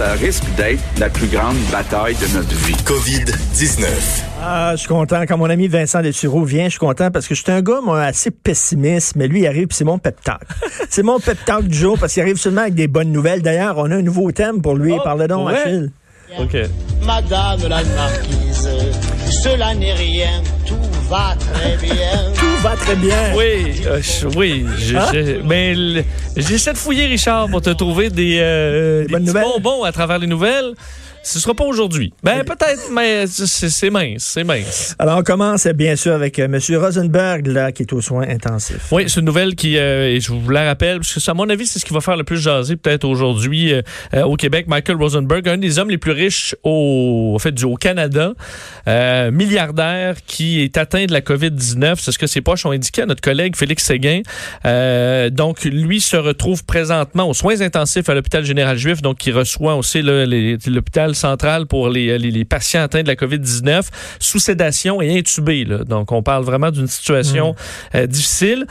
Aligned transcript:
ça 0.00 0.12
risque 0.12 0.44
d'être 0.56 0.80
la 0.98 1.10
plus 1.10 1.26
grande 1.26 1.58
bataille 1.70 2.14
de 2.14 2.34
notre 2.34 2.54
vie. 2.54 2.72
COVID-19. 2.72 3.84
Ah, 4.42 4.70
je 4.72 4.78
suis 4.78 4.88
content. 4.88 5.26
Quand 5.28 5.36
mon 5.36 5.50
ami 5.50 5.68
Vincent 5.68 6.00
Dessureau 6.00 6.42
vient, 6.42 6.64
je 6.64 6.70
suis 6.70 6.78
content 6.78 7.10
parce 7.10 7.28
que 7.28 7.34
je 7.34 7.42
suis 7.42 7.52
un 7.52 7.60
gars, 7.60 7.82
moi, 7.82 8.00
assez 8.04 8.30
pessimiste, 8.30 9.14
mais 9.16 9.28
lui, 9.28 9.40
il 9.40 9.46
arrive, 9.46 9.66
puis 9.66 9.76
c'est 9.76 9.84
mon 9.84 9.98
pep 9.98 10.18
talk. 10.22 10.40
c'est 10.88 11.02
mon 11.02 11.20
pep 11.20 11.36
talk 11.44 11.68
du 11.68 11.76
jour 11.76 11.98
parce 11.98 12.14
qu'il 12.14 12.22
arrive 12.22 12.38
seulement 12.38 12.62
avec 12.62 12.72
des 12.72 12.88
bonnes 12.88 13.12
nouvelles. 13.12 13.42
D'ailleurs, 13.42 13.76
on 13.76 13.90
a 13.90 13.96
un 13.96 14.00
nouveau 14.00 14.32
thème 14.32 14.62
pour 14.62 14.74
lui. 14.74 14.94
Oh, 14.94 15.02
Parle 15.04 15.28
donc, 15.28 15.48
ouais? 15.48 15.58
Achille. 15.58 15.90
OK. 16.38 16.56
Madame 17.04 17.60
la 17.68 17.84
marquise, 17.84 18.70
cela 19.42 19.74
n'est 19.74 19.92
rien, 19.92 20.30
tout 20.64 20.99
va 21.10 21.34
très 21.38 21.76
bien. 21.76 22.32
Tout 22.38 22.62
va 22.62 22.76
très 22.76 22.94
bien. 22.96 23.34
Oui, 23.36 23.82
euh, 23.86 24.00
je- 24.00 24.26
oui. 24.38 24.64
je- 24.78 24.96
Hein? 24.96 25.06
je- 25.12 25.42
mais 25.44 25.74
j'essaie 26.36 26.72
de 26.72 26.78
fouiller, 26.78 27.06
Richard, 27.06 27.48
pour 27.48 27.60
te 27.60 27.70
trouver 27.70 28.10
des, 28.10 28.38
euh, 28.40 29.02
des 29.02 29.08
bonnes 29.12 29.22
petits 29.24 29.34
nouvelles? 29.34 29.44
bonbons 29.62 29.82
à 29.84 29.92
travers 29.92 30.18
les 30.18 30.26
nouvelles. 30.28 30.72
Ce 31.22 31.38
sera 31.38 31.52
pas 31.54 31.64
aujourd'hui. 31.64 32.14
Ben, 32.22 32.44
peut-être, 32.44 32.88
mais 32.92 33.26
c'est 33.26 33.90
mince, 33.90 34.22
c'est 34.24 34.42
mince. 34.42 34.96
Alors, 34.98 35.18
on 35.18 35.22
commence, 35.22 35.66
bien 35.66 35.94
sûr, 35.94 36.12
avec 36.14 36.38
euh, 36.38 36.44
M. 36.46 36.58
Rosenberg, 36.82 37.46
là, 37.46 37.72
qui 37.72 37.82
est 37.82 37.92
aux 37.92 38.00
soins 38.00 38.26
intensifs. 38.26 38.90
Oui, 38.90 39.04
c'est 39.06 39.20
une 39.20 39.26
nouvelle 39.26 39.54
qui, 39.54 39.76
euh, 39.76 40.08
et 40.08 40.20
je 40.20 40.32
vous 40.32 40.48
la 40.48 40.64
rappelle, 40.64 40.98
parce 41.00 41.12
que 41.14 41.30
à 41.30 41.34
mon 41.34 41.48
avis, 41.50 41.66
c'est 41.66 41.78
ce 41.78 41.84
qui 41.84 41.92
va 41.92 42.00
faire 42.00 42.16
le 42.16 42.24
plus 42.24 42.38
jaser 42.38 42.76
peut-être 42.76 43.04
aujourd'hui 43.04 43.72
euh, 43.74 43.82
au 44.24 44.36
Québec. 44.36 44.66
Michael 44.66 44.96
Rosenberg, 44.96 45.46
un 45.48 45.58
des 45.58 45.78
hommes 45.78 45.90
les 45.90 45.98
plus 45.98 46.12
riches 46.12 46.56
au, 46.64 47.32
en 47.34 47.38
fait, 47.38 47.52
du, 47.52 47.64
au 47.66 47.74
Canada, 47.76 48.32
euh, 48.88 49.30
milliardaire 49.30 50.16
qui 50.26 50.62
est 50.62 50.78
atteint 50.78 51.04
de 51.04 51.12
la 51.12 51.20
COVID-19. 51.20 51.96
C'est 51.98 52.12
ce 52.12 52.18
que 52.18 52.26
ses 52.26 52.40
poches 52.40 52.64
ont 52.64 52.70
indiqué 52.70 53.02
à 53.02 53.06
notre 53.06 53.20
collègue 53.20 53.56
Félix 53.56 53.84
Séguin. 53.84 54.22
Donc, 55.30 55.64
lui 55.64 56.00
se 56.00 56.16
retrouve 56.16 56.64
présentement 56.64 57.28
aux 57.28 57.34
soins 57.34 57.60
intensifs 57.60 58.08
à 58.08 58.14
l'hôpital 58.14 58.44
général 58.44 58.78
juif, 58.78 59.02
donc 59.02 59.18
qui 59.18 59.32
reçoit 59.32 59.74
aussi 59.76 60.00
les- 60.02 60.56
l'hôpital 61.10 61.14
central 61.14 61.66
pour 61.66 61.88
les, 61.88 62.18
les, 62.18 62.30
les 62.30 62.44
patients 62.44 62.82
atteints 62.82 63.02
de 63.02 63.08
la 63.08 63.14
COVID-19, 63.14 63.88
sous 64.18 64.38
sédation 64.38 65.02
et 65.02 65.18
intubés. 65.18 65.64
Là. 65.64 65.84
Donc, 65.84 66.12
on 66.12 66.22
parle 66.22 66.44
vraiment 66.44 66.70
d'une 66.70 66.86
situation 66.86 67.54
euh, 67.94 68.06
difficile. 68.06 68.66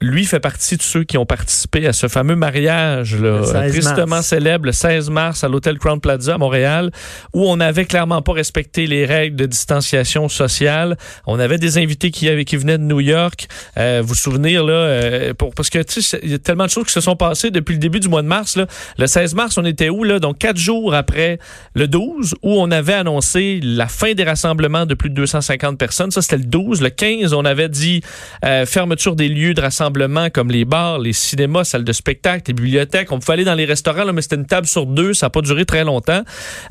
Lui 0.00 0.24
fait 0.26 0.38
partie 0.38 0.76
de 0.76 0.82
ceux 0.82 1.02
qui 1.02 1.18
ont 1.18 1.26
participé 1.26 1.84
à 1.86 1.92
ce 1.92 2.06
fameux 2.06 2.36
mariage 2.36 3.16
là, 3.16 3.38
Le 3.38 3.44
16 3.44 3.72
tristement 3.72 4.06
mars. 4.06 4.26
célèbre 4.28 4.66
le 4.66 4.72
16 4.72 5.10
mars 5.10 5.42
à 5.42 5.48
l'hôtel 5.48 5.76
Crown 5.78 6.00
Plaza 6.00 6.34
à 6.34 6.38
Montréal, 6.38 6.92
où 7.32 7.48
on 7.48 7.56
n'avait 7.56 7.84
clairement 7.84 8.22
pas 8.22 8.32
respecté 8.32 8.86
les 8.86 9.04
règles 9.06 9.34
de 9.34 9.46
distanciation 9.46 10.28
sociale. 10.28 10.96
On 11.26 11.40
avait 11.40 11.58
des 11.58 11.78
invités 11.78 12.12
qui, 12.12 12.28
avaient, 12.28 12.44
qui 12.44 12.56
venaient 12.56 12.78
de 12.78 12.84
New 12.84 13.00
York. 13.00 13.48
Euh, 13.76 13.98
vous 14.02 14.08
vous 14.08 14.14
souvenez, 14.14 14.54
là, 14.54 14.62
euh, 14.70 15.34
pour, 15.34 15.52
parce 15.52 15.68
que 15.68 15.78
il 16.22 16.30
y 16.30 16.34
a 16.34 16.38
tellement 16.38 16.66
de 16.66 16.70
choses 16.70 16.86
qui 16.86 16.92
se 16.92 17.00
sont 17.00 17.16
passées 17.16 17.50
depuis 17.50 17.72
le 17.72 17.80
début 17.80 17.98
du 17.98 18.08
mois 18.08 18.22
de 18.22 18.28
mars. 18.28 18.56
Là. 18.56 18.66
Le 18.98 19.06
16 19.08 19.34
mars, 19.34 19.58
on 19.58 19.64
était 19.64 19.88
où? 19.88 20.04
Là? 20.04 20.20
Donc, 20.20 20.38
quatre 20.38 20.58
jours 20.58 20.94
après 20.94 21.40
le 21.74 21.88
12, 21.88 22.36
où 22.42 22.52
on 22.60 22.70
avait 22.70 22.94
annoncé 22.94 23.58
la 23.62 23.88
fin 23.88 24.14
des 24.14 24.24
rassemblements 24.24 24.86
de 24.86 24.94
plus 24.94 25.10
de 25.10 25.14
250 25.16 25.76
personnes. 25.76 26.12
Ça, 26.12 26.22
c'était 26.22 26.36
le 26.38 26.44
12. 26.44 26.82
Le 26.82 26.90
15, 26.90 27.32
on 27.32 27.44
avait 27.44 27.68
dit 27.68 28.00
euh, 28.44 28.64
fermeture 28.64 29.16
des 29.16 29.28
lieux 29.28 29.54
de 29.54 29.60
rassemblement 29.60 29.87
comme 30.32 30.50
les 30.50 30.64
bars, 30.64 30.98
les 30.98 31.12
cinémas, 31.12 31.64
salles 31.64 31.84
de 31.84 31.92
spectacle, 31.92 32.44
les 32.48 32.54
bibliothèques. 32.54 33.12
On 33.12 33.18
pouvait 33.18 33.34
aller 33.34 33.44
dans 33.44 33.54
les 33.54 33.64
restaurants, 33.64 34.04
là, 34.04 34.12
mais 34.12 34.22
c'était 34.22 34.36
une 34.36 34.46
table 34.46 34.66
sur 34.66 34.86
deux. 34.86 35.14
Ça 35.14 35.26
n'a 35.26 35.30
pas 35.30 35.40
duré 35.40 35.64
très 35.64 35.84
longtemps. 35.84 36.22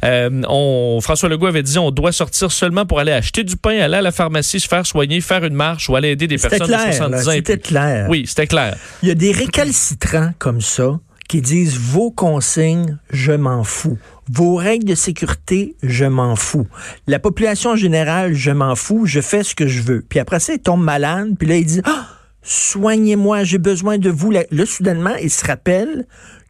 Euh, 0.03 0.41
on, 0.47 0.99
François 1.01 1.29
Legault 1.29 1.47
avait 1.47 1.63
dit 1.63 1.77
on 1.77 1.91
doit 1.91 2.11
sortir 2.11 2.51
seulement 2.51 2.85
pour 2.85 2.99
aller 2.99 3.11
acheter 3.11 3.43
du 3.43 3.57
pain, 3.57 3.79
aller 3.79 3.97
à 3.97 4.01
la 4.01 4.11
pharmacie, 4.11 4.59
se 4.59 4.67
faire 4.67 4.85
soigner, 4.85 5.21
faire 5.21 5.43
une 5.43 5.53
marche 5.53 5.89
ou 5.89 5.95
aller 5.95 6.09
aider 6.09 6.27
des 6.27 6.37
personnes 6.37 6.59
de 6.59 6.65
clair, 6.65 6.93
70 6.93 7.11
là, 7.11 7.19
ans. 7.19 7.35
c'était 7.35 7.57
clair. 7.57 8.07
Oui, 8.09 8.25
c'était 8.27 8.47
clair. 8.47 8.75
Il 9.03 9.09
y 9.09 9.11
a 9.11 9.15
des 9.15 9.31
récalcitrants 9.31 10.31
comme 10.39 10.61
ça 10.61 10.99
qui 11.27 11.41
disent 11.41 11.77
vos 11.77 12.09
consignes, 12.09 12.97
je 13.11 13.33
m'en 13.33 13.63
fous. 13.63 13.97
Vos 14.29 14.55
règles 14.55 14.85
de 14.85 14.95
sécurité, 14.95 15.75
je 15.83 16.05
m'en 16.05 16.35
fous. 16.35 16.67
La 17.05 17.19
population 17.19 17.71
en 17.71 17.75
général, 17.75 18.33
je 18.33 18.51
m'en 18.51 18.75
fous, 18.75 19.05
je 19.05 19.21
fais 19.21 19.43
ce 19.43 19.55
que 19.55 19.67
je 19.67 19.81
veux. 19.81 20.03
Puis 20.07 20.19
après 20.19 20.39
ça, 20.39 20.53
il 20.53 20.59
tombe 20.59 20.83
malade, 20.83 21.35
puis 21.37 21.47
là, 21.47 21.57
il 21.57 21.65
dit 21.65 21.81
ah, 21.85 22.07
soignez-moi, 22.47 23.43
j'ai 23.43 23.57
besoin 23.57 23.97
de 23.97 24.09
vous. 24.09 24.31
Là, 24.31 24.43
soudainement, 24.65 25.15
il 25.21 25.29
se 25.29 25.45
rappelle 25.45 26.05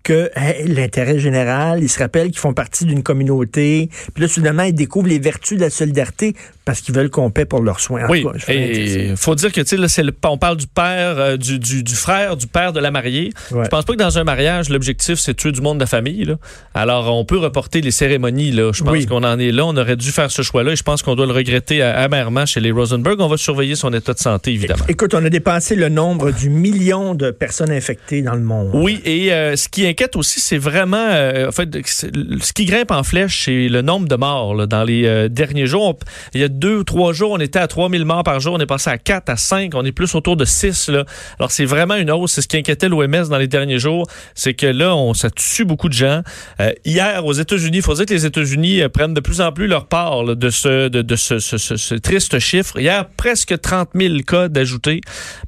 que 0.08 0.32
hey, 0.38 0.66
l'intérêt 0.70 1.20
général, 1.20 1.84
il 1.84 1.90
se 1.90 2.00
rappelle 2.00 2.28
qu'ils 2.28 2.38
font 2.40 2.54
partie 2.54 2.86
d'une 2.86 3.04
communauté. 3.04 3.90
Puis 4.14 4.22
là, 4.24 4.30
soudainement, 4.30 4.64
ils 4.64 4.74
découvrent 4.74 5.10
les 5.10 5.20
vertus 5.20 5.58
de 5.58 5.64
la 5.64 5.70
solidarité 5.70 6.34
parce 6.64 6.80
qu'ils 6.80 6.96
veulent 6.96 7.10
qu'on 7.10 7.30
paie 7.30 7.44
pour 7.46 7.62
leurs 7.62 7.82
soins. 7.82 8.06
En 8.06 8.10
Oui, 8.10 8.24
cas, 8.24 8.54
et 8.54 9.14
faut 9.18 9.36
dire 9.36 9.52
que 9.52 9.60
tu 9.62 9.78
sais 9.90 10.04
là, 10.04 10.12
on 10.26 10.38
parle 10.38 10.56
du 10.58 10.68
père, 10.68 11.18
euh, 11.18 11.36
du, 11.38 11.60
du, 11.60 11.84
du 11.84 11.96
frère, 11.96 12.38
du 12.38 12.48
père 12.48 12.72
de 12.72 12.80
la 12.80 12.90
mariée. 12.92 13.32
Ouais. 13.52 13.66
Je 13.66 13.70
pense 13.70 13.84
pas 13.86 13.94
que 13.94 13.98
dans 13.98 14.18
un 14.18 14.24
mariage 14.24 14.70
l'objectif 14.70 15.16
c'est 15.20 15.32
de 15.34 15.38
tuer 15.38 15.52
du 15.52 15.60
monde 15.62 15.78
de 15.78 15.84
la 15.84 15.88
famille. 15.88 16.24
Là. 16.24 16.36
Alors 16.74 17.14
on 17.14 17.26
peut 17.26 17.38
reporter 17.38 17.82
les 17.82 17.92
cérémonies. 17.92 18.52
Là, 18.52 18.72
je 18.74 18.84
pense 18.84 18.92
Oui. 18.94 19.06
qu'on 19.06 19.24
en 19.24 19.38
est 19.40 19.52
là. 19.52 19.66
On 19.66 19.76
aurait 19.76 19.96
dû 19.98 20.12
faire 20.12 20.32
ce 20.32 20.42
choix-là 20.42 20.72
et 20.72 20.76
je 20.78 20.84
pense 20.84 21.04
qu'on 21.04 21.16
doit 21.16 21.26
le 21.26 21.34
regretter 21.34 21.82
amèrement 21.82 22.46
chez 22.46 22.60
les 22.62 22.72
Rosenberg. 22.72 23.20
On 23.20 23.28
va 23.28 23.38
surveiller 23.38 23.76
son 23.76 23.92
état 23.94 24.14
de 24.14 24.20
santé 24.20 24.52
évidemment. 24.52 24.86
Écoute, 24.88 25.14
on 25.14 25.24
a 25.26 25.30
dépassé 25.30 25.76
le 25.76 25.90
nombre 25.90 26.32
du 26.32 26.50
million 26.50 27.14
de 27.16 27.32
personnes 27.32 27.72
infectées 27.72 28.22
dans 28.22 28.36
le 28.36 28.42
monde. 28.42 28.72
Oui, 28.74 29.02
et 29.06 29.34
euh, 29.34 29.56
ce 29.56 29.68
qui 29.70 29.86
aussi, 30.16 30.40
c'est 30.40 30.58
vraiment, 30.58 30.98
euh, 30.98 31.48
en 31.48 31.52
fait, 31.52 31.70
ce 31.86 32.54
qui 32.54 32.66
grimpe 32.66 32.92
en 32.92 33.04
flèche, 33.04 33.46
c'est 33.46 33.68
le 33.68 33.82
nombre 33.82 34.08
de 34.08 34.16
morts 34.16 34.68
dans 34.68 34.84
les 34.84 35.06
euh, 35.06 35.30
derniers 35.30 35.66
jours. 35.66 35.98
Il 36.34 36.42
y 36.42 36.44
a 36.44 36.48
deux 36.48 36.78
ou 36.78 36.84
trois 36.84 37.14
jours, 37.14 37.32
on 37.32 37.40
était 37.40 37.60
à 37.60 37.68
3000 37.68 38.06
morts 38.06 38.24
par 38.24 38.40
jour, 38.40 38.56
on 38.56 38.60
est 38.60 38.66
passé 38.68 38.90
à 38.90 38.98
4, 38.98 39.30
à 39.30 39.38
5, 39.38 39.74
on 39.76 39.86
est 39.86 39.92
plus 39.92 40.14
autour 40.16 40.38
de 40.38 40.46
6. 40.46 40.90
Là. 40.90 41.06
Alors, 41.40 41.52
c'est 41.52 41.66
vraiment 41.66 41.96
une 41.96 42.12
hausse. 42.12 42.34
C'est 42.34 42.42
ce 42.42 42.48
qui 42.48 42.58
inquiétait 42.58 42.90
l'OMS 42.90 43.28
dans 43.30 43.38
les 43.38 43.48
derniers 43.48 43.80
jours. 43.80 44.08
C'est 44.36 44.54
que 44.54 44.68
là, 44.68 44.96
on, 44.96 45.14
ça 45.14 45.30
tue 45.30 45.66
beaucoup 45.66 45.90
de 45.90 45.94
gens. 45.94 46.22
Euh, 46.60 46.72
hier, 46.86 47.26
aux 47.26 47.34
États-Unis, 47.34 47.78
il 47.78 47.84
faut 47.84 47.94
dire 47.94 48.06
que 48.06 48.14
les 48.14 48.26
États-Unis 48.26 48.82
prennent 48.94 49.14
de 49.14 49.22
plus 49.22 49.42
en 49.42 49.52
plus 49.52 49.68
leur 49.68 49.88
part 49.88 50.36
de, 50.36 50.50
ce, 50.50 51.98
triste 51.98 52.40
chiffre. 52.40 52.80
Hier, 52.80 53.06
presque 53.18 53.60
30 53.60 53.90
000 53.96 54.20
cas 54.26 54.48
d'ajoutés. 54.48 55.02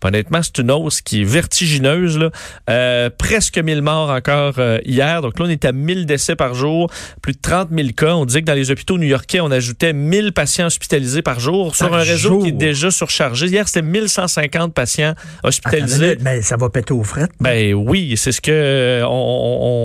Honnêtement, 0.04 0.42
c'est 0.42 0.58
une 0.60 0.72
hausse 0.72 1.02
qui 1.02 1.22
est 1.22 1.26
vertigineuse. 1.26 2.18
Là. 2.18 3.10
Presque 3.18 3.58
1000 3.58 3.82
morts 3.82 4.10
encore 4.10 4.29
euh, 4.34 4.80
hier. 4.86 5.22
Donc 5.22 5.40
là, 5.40 5.46
on 5.46 5.50
est 5.50 5.66
à 5.66 5.72
1000 5.72 6.06
décès 6.06 6.36
par 6.36 6.54
jour, 6.54 6.90
plus 7.22 7.34
de 7.34 7.40
30 7.42 7.70
000 7.72 7.90
cas. 7.96 8.14
On 8.16 8.26
dit 8.26 8.40
que 8.42 8.46
dans 8.46 8.54
les 8.54 8.72
hôpitaux 8.72 8.98
new-yorkais, 8.98 9.40
on 9.42 9.52
ajoutait 9.52 9.94
1000 9.94 10.34
patients 10.34 10.68
hospitalisés 10.68 11.22
par 11.22 11.40
jour 11.40 11.76
sur 11.76 11.90
Par 11.90 12.00
un 12.00 12.04
réseau 12.04 12.30
jour. 12.30 12.44
qui 12.44 12.50
est 12.50 12.54
déjà 12.54 12.92
surchargé. 12.92 13.48
Hier, 13.48 13.68
c'était 13.68 13.82
1150 13.82 14.74
patients 14.74 15.14
hospitalisés. 15.44 16.18
mais 16.22 16.42
ça 16.42 16.58
va 16.58 16.70
péter 16.70 16.94
aux 16.94 17.04
frettes. 17.04 17.32
Ben 17.40 17.74
oui, 17.74 18.16
c'est 18.18 18.32
ce 18.32 18.42
que 18.42 18.52
euh, 18.52 19.06
on, 19.06 19.10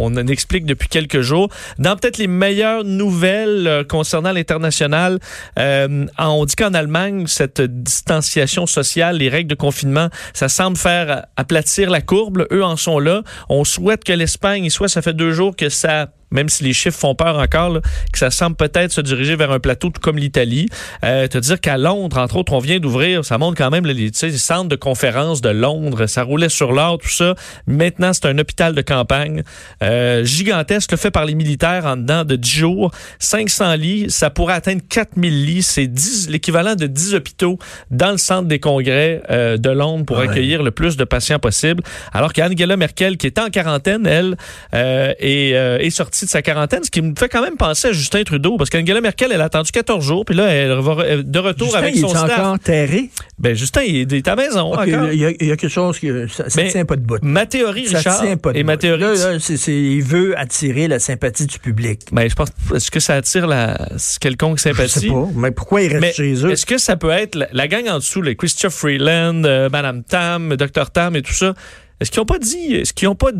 on- 0.07 0.17
on 0.17 0.27
explique 0.27 0.67
depuis 0.67 0.89
quelques 0.89 1.21
jours. 1.21 1.49
Dans 1.79 1.97
peut-être 1.97 2.19
les 2.19 2.27
meilleures 2.27 2.85
nouvelles 2.85 3.67
euh, 3.67 3.85
concernant 3.85 4.33
l'international, 4.33 5.19
euh, 5.59 6.07
on 6.19 6.45
dit 6.45 6.55
qu'en 6.57 6.75
Allemagne, 6.75 7.27
cette 7.27 7.61
distanciation 7.61 8.67
sociale, 8.67 9.19
les 9.19 9.29
règles 9.29 9.49
de 9.51 9.55
confinement, 9.55 10.09
ça 10.33 10.49
semble 10.49 10.77
faire 10.77 11.27
aplatir 11.37 11.91
la 11.91 12.01
courbe. 12.01 12.47
Eux 12.53 12.63
en 12.65 12.77
sont 12.77 12.99
là. 12.99 13.23
On 13.49 13.65
souhaite 13.65 14.05
que 14.05 14.13
l'Espagne, 14.35 14.69
soit 14.69 14.89
ça 14.89 15.01
fait 15.01 15.15
deux 15.15 15.31
jours 15.31 15.55
que 15.55 15.69
ça 15.69 16.09
même 16.35 16.51
si 16.51 16.63
les 16.65 16.75
chiffres 16.75 16.99
font 16.99 17.15
peur 17.15 17.39
encore, 17.39 17.71
là, 17.71 17.81
que 18.13 18.19
ça 18.19 18.31
semble 18.31 18.57
peut-être 18.57 18.93
se 18.93 19.01
diriger 19.01 19.37
vers 19.37 19.51
un 19.51 19.61
plateau 19.61 19.89
tout 19.89 20.01
comme 20.03 20.19
l'Italie. 20.19 20.69
Euh, 21.05 21.27
te 21.29 21.39
dire 21.39 21.61
qu'à 21.61 21.79
Londres, 21.79 22.19
entre 22.19 22.37
autres, 22.37 22.53
on 22.53 22.59
vient 22.59 22.79
d'ouvrir, 22.79 23.25
ça 23.25 23.39
montre 23.39 23.57
quand 23.57 23.71
même 23.71 23.87
là, 23.87 23.93
les, 23.95 24.11
les 24.23 24.33
centres 24.39 24.69
de 24.69 24.77
conférences 24.77 25.41
de 25.41 25.49
Londres, 25.49 26.07
ça 26.07 26.23
roulait 26.23 26.49
sur 26.51 26.73
l'or, 26.73 26.99
tout 26.99 27.09
ça. 27.09 27.35
Maintenant, 27.67 28.13
c'est 28.13 28.27
un 28.27 28.37
hôpital 28.39 28.75
de 28.75 28.83
campagne 28.83 29.43
euh, 29.83 30.25
gigantesque, 30.25 30.91
le 30.93 30.99
fait 30.99 31.11
par 31.11 31.25
les 31.25 31.35
militaires 31.35 31.87
en 31.87 31.97
dedans 31.97 32.25
de 32.25 32.37
10 32.37 32.51
jours. 32.51 32.91
500 33.21 33.75
lits, 33.77 34.11
ça 34.11 34.31
pourrait 34.31 34.55
atteindre 34.55 34.83
4000 34.89 35.45
lits. 35.47 35.63
C'est 35.63 35.87
10 35.87 36.29
l'équivalent 36.29 36.75
de 36.75 36.87
10 36.87 37.15
hôpitaux 37.15 37.59
dans 37.91 38.11
le 38.11 38.19
centre 38.19 38.49
des 38.49 38.59
congrès 38.59 39.23
euh, 39.31 39.57
de 39.57 39.71
Londres 39.71 40.05
pour 40.05 40.19
Ouais. 40.19 40.29
accueillir 40.29 40.63
le 40.63 40.71
plus 40.71 40.97
de 40.97 41.05
patients 41.05 41.39
possible. 41.39 41.83
Alors 42.13 42.33
qu'Angela 42.33 42.77
Merkel, 42.77 43.17
qui 43.17 43.27
est 43.27 43.39
en 43.39 43.49
quarantaine, 43.51 44.07
elle, 44.07 44.37
euh, 44.75 45.13
est, 45.19 45.55
euh, 45.55 45.79
est 45.79 45.91
sortie 45.91 46.24
de 46.25 46.29
sa 46.31 46.43
quarantaine, 46.43 46.83
ce 46.85 46.91
qui 46.91 47.03
me 47.03 47.15
fait 47.19 47.29
quand 47.29 47.43
même 47.43 47.57
penser 47.57 47.89
à 47.89 47.93
Justin 47.93 48.23
Trudeau, 48.25 48.57
parce 48.57 48.71
qu'Angela 48.71 49.01
Merkel, 49.01 49.31
elle 49.33 49.41
a 49.41 49.45
attendu 49.45 49.71
14 49.71 50.05
jours, 50.05 50.25
puis 50.25 50.35
là, 50.35 50.47
elle 50.47 50.69
va 50.81 50.93
re- 50.95 51.23
de 51.23 51.39
retour 51.39 51.67
Justin, 51.69 51.79
avec 51.81 51.95
il 51.95 52.01
son 52.01 52.09
est 52.09 52.17
staff. 52.17 52.39
encore 52.41 52.59
terré? 52.59 53.11
Ben, 53.39 53.55
Justin, 53.55 53.83
il 53.83 54.13
est 54.15 54.27
à 54.29 54.35
la 54.35 54.43
maison 54.43 54.73
il, 54.85 54.91
y 54.91 55.25
a, 55.25 55.31
il 55.41 55.47
y 55.47 55.53
a 55.53 55.57
quelque 55.57 55.69
chose 55.69 55.99
qui 55.99 56.09
ça, 56.29 56.49
ça 56.51 56.63
tient 56.65 56.85
pas 56.85 56.97
de 56.97 57.03
bout. 57.03 57.19
Ma 57.23 57.47
théorie, 57.47 57.87
Ça 57.87 57.99
Richard, 57.99 58.21
tient 58.23 58.37
pas 58.37 58.53
de 58.53 58.59
et 58.59 58.63
ma 58.65 58.77
théorie, 58.77 59.03
Là, 59.03 59.37
il 59.69 60.03
veut 60.03 60.39
attirer 60.39 60.89
la 60.89 60.99
sympathie 60.99 61.47
du 61.47 61.59
public. 61.59 62.01
ben, 62.13 62.29
je 62.29 62.35
pense, 62.35 62.49
est-ce 62.75 62.91
que 62.91 63.01
ça 63.01 63.15
attire 63.15 63.47
la 63.47 63.79
quelconque 64.21 64.59
Je 64.59 64.63
sais 64.63 64.73
sympathie? 64.75 65.09
pas, 65.11 65.29
mais 65.35 65.51
pourquoi 65.51 65.83
il 65.83 65.89
reste 65.89 66.01
Mais 66.01 66.13
chez 66.13 66.45
eux? 66.45 66.51
est-ce 66.51 66.67
que 66.67 66.79
ça 66.79 66.97
peut 66.97 67.11
être 67.11 67.35
la, 67.35 67.49
la 67.53 67.69
gang 67.69 67.87
en 67.89 67.97
dessous, 67.99 68.23
les 68.23 68.37
Christophe 68.37 68.75
Freeland, 68.75 69.45
euh, 69.45 69.69
Madame 69.71 70.03
Tam, 70.05 70.57
Dr 70.57 70.91
Tam 70.93 71.17
et 71.17 71.23
tout 71.23 71.33
ça? 71.33 71.55
Est-ce 72.01 72.11
qu'ils 72.11 72.21
n'ont 72.21 72.27
pas 72.27 72.39
dit, 72.39 72.75
est-ce 72.75 72.93
qu'ils 72.93 73.09
n'ont 73.09 73.15
pas 73.15 73.31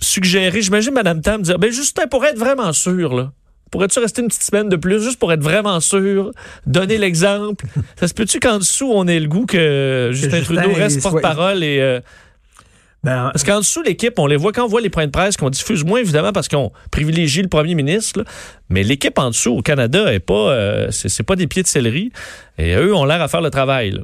suggéré, 0.00 0.62
j'imagine 0.62 0.92
Madame 0.94 1.20
Tam 1.22 1.42
dire, 1.42 1.58
ben 1.58 1.70
Justin, 1.72 2.06
pour 2.06 2.24
être 2.24 2.38
vraiment 2.38 2.72
sûr, 2.72 3.14
là, 3.14 3.32
pourrais-tu 3.70 3.98
rester 4.00 4.22
une 4.22 4.28
petite 4.28 4.42
semaine 4.42 4.68
de 4.68 4.76
plus 4.76 5.02
juste 5.02 5.18
pour 5.18 5.32
être 5.32 5.42
vraiment 5.42 5.80
sûr, 5.80 6.32
donner 6.66 6.98
l'exemple? 6.98 7.64
ça 7.96 8.08
se 8.08 8.14
peut-tu 8.14 8.40
qu'en 8.40 8.58
dessous, 8.58 8.90
on 8.92 9.06
ait 9.06 9.20
le 9.20 9.28
goût 9.28 9.46
que 9.46 10.10
Justin, 10.12 10.38
Justin, 10.38 10.54
Trudeau 10.56 10.74
reste 10.74 11.02
porte-parole 11.02 11.62
et... 11.62 11.78
euh, 11.80 12.00
Ben, 13.04 13.30
Parce 13.32 13.44
qu'en 13.44 13.58
dessous, 13.60 13.82
l'équipe, 13.82 14.18
on 14.18 14.26
les 14.26 14.36
voit 14.36 14.52
quand 14.52 14.64
on 14.64 14.68
voit 14.68 14.80
les 14.82 14.90
points 14.90 15.06
de 15.06 15.10
presse 15.10 15.36
qu'on 15.36 15.48
diffuse 15.50 15.84
moins, 15.84 16.00
évidemment, 16.00 16.32
parce 16.32 16.48
qu'on 16.48 16.70
privilégie 16.90 17.40
le 17.42 17.48
premier 17.48 17.74
ministre. 17.74 18.20
là. 18.20 18.24
Mais 18.68 18.82
l'équipe 18.82 19.18
en 19.18 19.30
dessous, 19.30 19.52
au 19.56 19.62
Canada, 19.62 20.12
est 20.12 20.20
pas, 20.20 20.50
euh, 20.50 20.88
c'est 20.90 21.08
c'est 21.08 21.22
pas 21.22 21.36
des 21.36 21.46
pieds 21.46 21.62
de 21.62 21.68
céleri. 21.68 22.12
Et 22.58 22.74
eux 22.74 22.94
ont 22.94 23.04
l'air 23.06 23.22
à 23.22 23.28
faire 23.28 23.40
le 23.40 23.50
travail. 23.50 23.92
là. 23.92 24.00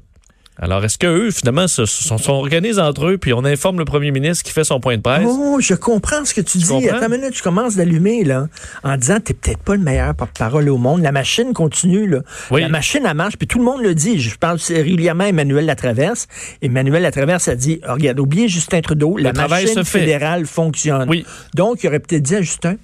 Alors, 0.59 0.83
est-ce 0.85 0.97
que 0.97 1.07
eux, 1.07 1.31
finalement, 1.31 1.69
se, 1.69 1.85
sont, 1.85 2.17
sont 2.17 2.33
organisés 2.33 2.81
entre 2.81 3.09
eux, 3.09 3.19
puis 3.19 3.35
on 3.35 3.45
informe 3.45 3.79
le 3.79 3.85
premier 3.85 4.11
ministre 4.11 4.43
qui 4.43 4.53
fait 4.53 4.65
son 4.65 4.81
point 4.81 4.97
de 4.97 5.03
presse? 5.03 5.27
Oh, 5.29 5.59
je 5.61 5.75
comprends 5.75 6.25
ce 6.25 6.33
que 6.33 6.41
tu, 6.41 6.59
dis. 6.59 6.67
comprends? 6.67 6.97
Attends 6.97 7.13
une 7.13 7.21
minute, 7.21 7.35
tu 7.35 7.43
commences 7.43 7.77
d'allumer, 7.77 8.25
là, 8.25 8.49
en 8.83 8.97
disant 8.97 9.21
t'es 9.21 9.35
peut-être 9.35 9.59
pas 9.59 9.75
le 9.75 9.83
meilleur 9.83 10.15
porte-parole 10.15 10.69
au 10.71 10.79
monde. 10.79 11.03
La 11.03 11.13
machine 11.13 11.53
continue, 11.53 12.07
là. 12.09 12.21
Oui. 12.51 12.63
La 12.63 12.71
machine, 12.71 13.03
elle 13.05 13.17
marche, 13.17 13.37
puis 13.37 13.47
tout 13.47 13.59
le 13.59 13.65
monde 13.65 13.83
le 13.83 13.95
dit. 13.95 14.19
Je 14.19 14.35
parle 14.39 14.59
régulièrement 14.69 15.25
à 15.25 15.29
Emmanuel 15.29 15.67
Latraverse. 15.67 16.27
Emmanuel 16.63 17.03
Latraverse 17.03 17.49
a 17.49 17.55
dit, 17.55 17.81
oh, 17.87 17.93
regarde, 17.93 18.19
oubliez 18.19 18.49
Justin 18.49 18.81
Trudeau, 18.81 19.19
la 19.19 19.35
machine 19.35 19.85
fait. 19.85 20.01
fédérale 20.01 20.47
fonctionne. 20.47 21.09
Oui. 21.09 21.27
Donc, 21.55 21.83
il 21.83 21.89
aurait 21.89 22.01
peut-être 22.01 22.23
dit 22.23 22.35
à 22.35 22.41
Justin, 22.41 22.77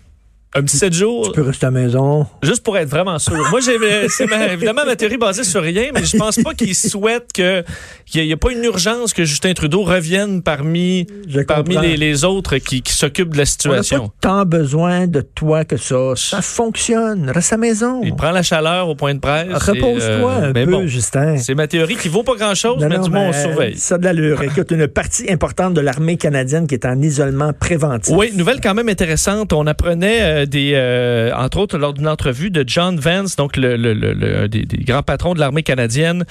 Un 0.54 0.62
petit 0.62 0.76
7 0.76 0.93
jours, 0.93 1.26
tu 1.28 1.32
peux 1.32 1.43
rester 1.46 1.64
à 1.64 1.70
la 1.70 1.81
maison. 1.81 2.26
juste 2.43 2.62
pour 2.62 2.76
être 2.76 2.88
vraiment 2.90 3.19
sûr. 3.19 3.32
Moi, 3.50 3.60
j'ai, 3.60 3.78
c'est 4.10 4.26
ma- 4.26 4.52
évidemment 4.52 4.82
ma 4.84 4.96
théorie 4.96 5.16
basée 5.16 5.44
sur 5.44 5.62
rien, 5.62 5.84
mais 5.94 6.04
je 6.04 6.14
pense 6.19 6.37
pas 6.43 6.52
qu'ils 6.52 6.75
souhaitent 6.75 7.32
que, 7.34 7.64
qu'il 8.04 8.22
n'y 8.26 8.32
a, 8.32 8.37
pas 8.37 8.52
une 8.52 8.62
urgence 8.62 9.14
que 9.14 9.25
Justin 9.25 9.54
Trudeau 9.54 9.82
revienne 9.82 10.43
parmi, 10.43 11.06
parmi 11.49 11.78
les, 11.78 11.96
les 11.96 12.25
autres 12.25 12.58
qui, 12.58 12.82
qui 12.82 12.93
s'occupent 12.93 13.31
de 13.32 13.38
la 13.38 13.43
On 13.43 13.44
n'a 13.44 13.46
situation. 13.82 14.08
pas 14.08 14.14
tant 14.20 14.44
besoin 14.44 15.06
de 15.06 15.22
toi 15.22 15.64
que 15.64 15.78
ça. 15.78 16.12
Ça 16.16 16.43
fonctionne. 16.43 17.31
Reste 17.31 17.54
à 17.54 17.56
la 17.56 17.60
maison. 17.60 18.00
Il 18.04 18.14
prend 18.14 18.31
la 18.31 18.43
chaleur 18.43 18.88
au 18.90 18.94
point 18.94 19.14
de 19.14 19.20
presse. 19.20 19.49
Repose-toi 19.52 20.02
et, 20.02 20.43
euh, 20.44 20.50
un 20.50 20.52
peu, 20.52 20.66
bon, 20.66 20.87
Justin. 20.87 21.38
C'est 21.38 21.54
ma 21.54 21.66
théorie 21.66 21.96
qui 21.96 22.08
vaut 22.08 22.25
pas 22.25 22.34
grand-chose, 22.34 22.76
mais 22.87 22.96
non, 22.99 23.02
du 23.04 23.10
moins 23.10 23.28
on 23.28 23.32
surveille. 23.32 23.78
Ça 23.78 23.94
a 23.94 23.99
de 23.99 24.04
l'allure. 24.04 24.43
Écoute, 24.43 24.70
une 24.70 24.87
partie 24.87 25.31
importante 25.32 25.72
de 25.72 25.81
l'armée 25.81 26.19
canadienne 26.19 26.66
qui 26.66 26.75
est 26.75 26.84
en 26.84 27.00
isolement 27.00 27.52
préventif. 27.54 28.14
Oui, 28.14 28.32
nouvelle 28.34 28.60
quand 28.60 28.75
même 28.75 28.90
intéressante. 28.90 29.54
On 29.54 29.66
apprenait 29.66 30.20
euh, 30.20 30.41
des, 30.46 30.72
euh, 30.74 31.32
entre 31.34 31.58
autres, 31.58 31.78
lors 31.78 31.92
d'une 31.92 32.08
entrevue 32.08 32.50
de 32.50 32.64
John 32.66 32.98
Vance, 32.98 33.36
donc 33.36 33.56
le, 33.56 33.76
le- 33.76 33.94
le- 33.94 34.12
le- 34.12 34.48
des, 34.48 34.62
des 34.64 34.84
grands 34.84 35.02
patrons 35.02 35.34
de 35.34 35.40
l'armée 35.40 35.62
canadienne, 35.62 36.24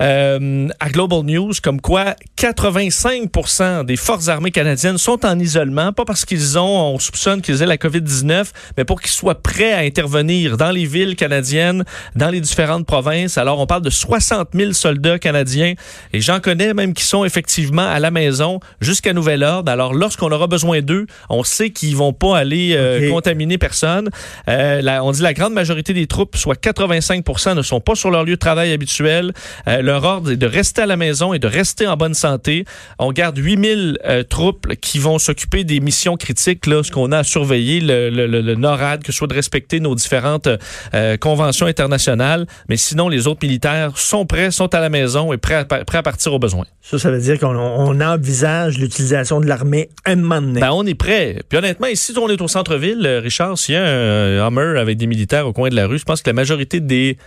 euh, 0.00 0.68
à 0.80 0.88
Global 0.90 1.22
News, 1.24 1.52
comme 1.62 1.80
quoi 1.80 2.14
85% 2.38 3.84
des 3.84 3.96
forces 3.96 4.28
armées 4.28 4.50
canadiennes 4.50 4.98
sont 4.98 5.24
en 5.24 5.38
isolement, 5.38 5.92
pas 5.92 6.04
parce 6.04 6.24
qu'ils 6.24 6.58
ont, 6.58 6.94
on 6.94 6.98
soupçonne 6.98 7.42
qu'ils 7.42 7.62
aient 7.62 7.66
la 7.66 7.76
COVID-19, 7.76 8.46
mais 8.76 8.84
pour 8.84 9.00
qu'ils 9.00 9.10
soient 9.10 9.40
prêts 9.40 9.72
à 9.72 9.78
intervenir 9.78 10.56
dans 10.56 10.70
les 10.70 10.86
villes 10.86 11.16
canadiennes, 11.16 11.84
dans 12.16 12.30
les 12.30 12.40
différentes 12.40 12.86
provinces. 12.86 13.38
Alors, 13.38 13.60
on 13.60 13.66
parle 13.66 13.82
de 13.82 13.90
60 13.90 14.48
000 14.54 14.72
soldats 14.72 15.18
canadiens, 15.18 15.74
et 16.12 16.20
j'en 16.20 16.40
connais 16.40 16.74
même 16.74 16.94
qui 16.94 17.04
sont 17.04 17.24
effectivement 17.24 17.86
à 17.86 17.98
la 18.00 18.10
maison 18.10 18.60
jusqu'à 18.80 19.12
nouvel 19.12 19.42
ordre. 19.42 19.70
Alors, 19.70 19.94
lorsqu'on 19.94 20.30
aura 20.30 20.46
besoin 20.46 20.80
d'eux, 20.80 21.06
on 21.30 21.44
sait 21.44 21.70
qu'ils 21.70 21.96
vont 21.96 22.12
pas 22.12 22.36
aller 22.38 22.72
euh, 22.74 23.10
contaminer 23.10 23.53
personne. 23.58 24.10
Euh, 24.48 24.80
la- 24.82 25.04
on 25.04 25.10
dit 25.12 25.22
la 25.22 25.32
grande 25.34 25.52
majorité 25.52 25.92
des 25.92 26.06
troupes, 26.06 26.36
soit 26.36 26.56
85 26.56 27.24
ne 27.56 27.62
sont 27.62 27.80
pas 27.80 27.94
sur 27.94 28.10
leur 28.10 28.24
lieu 28.24 28.34
de 28.34 28.38
travail 28.38 28.72
habituel. 28.72 29.32
Euh, 29.68 29.82
leur 29.82 30.04
ordre 30.04 30.30
est 30.32 30.36
de 30.36 30.46
rester 30.46 30.82
à 30.82 30.86
la 30.86 30.96
maison 30.96 31.32
et 31.34 31.38
de 31.38 31.46
rester 31.46 31.86
en 31.86 31.96
bonne 31.96 32.14
santé. 32.14 32.64
On 32.98 33.12
garde 33.12 33.36
8000 33.38 33.98
euh, 34.04 34.22
troupes 34.22 34.74
qui 34.80 34.98
vont 34.98 35.18
s'occuper 35.18 35.64
des 35.64 35.80
missions 35.80 36.16
critiques, 36.16 36.66
là, 36.66 36.82
ce 36.82 36.90
qu'on 36.90 37.12
a 37.12 37.18
à 37.18 37.24
surveiller, 37.24 37.80
le, 37.80 38.10
le, 38.10 38.26
le- 38.26 38.54
NORAD, 38.54 39.02
que 39.02 39.12
ce 39.12 39.18
soit 39.18 39.26
de 39.26 39.34
respecter 39.34 39.80
nos 39.80 39.94
différentes 39.94 40.48
euh, 40.94 41.16
conventions 41.16 41.66
internationales. 41.66 42.46
Mais 42.68 42.76
sinon, 42.76 43.08
les 43.08 43.26
autres 43.26 43.40
militaires 43.42 43.96
sont 43.98 44.26
prêts, 44.26 44.50
sont 44.50 44.72
à 44.74 44.80
la 44.80 44.88
maison 44.88 45.32
et 45.32 45.36
prêts 45.38 45.54
à, 45.54 45.64
prêts 45.64 45.98
à 45.98 46.02
partir 46.02 46.32
au 46.32 46.38
besoin. 46.38 46.64
Ça, 46.82 46.98
ça 46.98 47.10
veut 47.10 47.20
dire 47.20 47.38
qu'on 47.38 47.56
on 47.56 48.00
envisage 48.00 48.78
l'utilisation 48.78 49.40
de 49.40 49.46
l'armée 49.46 49.88
un 50.04 50.16
moment 50.16 50.40
donné. 50.42 50.60
Ben, 50.60 50.70
on 50.72 50.84
est 50.86 50.94
prêt. 50.94 51.40
Puis 51.48 51.58
honnêtement, 51.58 51.86
ici, 51.86 52.12
on 52.20 52.28
est 52.28 52.40
au 52.40 52.48
centre-ville, 52.48 53.04
euh, 53.06 53.20
S'il 53.56 53.74
y 53.74 53.78
a 53.78 53.82
un 53.82 53.86
euh, 53.86 54.46
Hummer 54.46 54.78
avec 54.78 54.96
des 54.96 55.06
militaires 55.06 55.46
au 55.46 55.52
coin 55.52 55.68
de 55.68 55.76
la 55.76 55.86
rue, 55.86 55.98
je 55.98 56.04
pense 56.04 56.22
que 56.22 56.30
la 56.30 56.34
majorité 56.34 56.80
des 56.80 57.18